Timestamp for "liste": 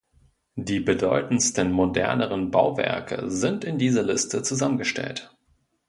4.01-4.41